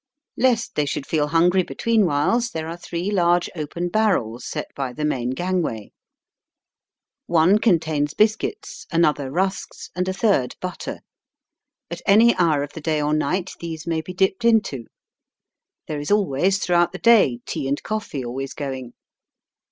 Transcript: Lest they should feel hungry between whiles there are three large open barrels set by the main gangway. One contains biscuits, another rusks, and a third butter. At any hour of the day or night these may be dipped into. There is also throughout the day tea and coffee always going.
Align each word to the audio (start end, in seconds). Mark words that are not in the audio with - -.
Lest 0.35 0.73
they 0.73 0.87
should 0.87 1.05
feel 1.05 1.27
hungry 1.27 1.61
between 1.61 2.07
whiles 2.07 2.49
there 2.49 2.67
are 2.67 2.75
three 2.75 3.11
large 3.11 3.51
open 3.55 3.87
barrels 3.87 4.47
set 4.47 4.65
by 4.73 4.91
the 4.91 5.05
main 5.05 5.29
gangway. 5.29 5.91
One 7.27 7.59
contains 7.59 8.15
biscuits, 8.15 8.87
another 8.91 9.29
rusks, 9.29 9.91
and 9.95 10.07
a 10.07 10.13
third 10.13 10.55
butter. 10.59 11.01
At 11.91 12.01
any 12.07 12.35
hour 12.37 12.63
of 12.63 12.73
the 12.73 12.81
day 12.81 12.99
or 12.99 13.13
night 13.13 13.51
these 13.59 13.85
may 13.85 14.01
be 14.01 14.11
dipped 14.15 14.43
into. 14.43 14.85
There 15.87 15.99
is 15.99 16.09
also 16.09 16.49
throughout 16.49 16.93
the 16.93 16.97
day 16.97 17.41
tea 17.45 17.67
and 17.67 17.83
coffee 17.83 18.25
always 18.25 18.55
going. 18.55 18.93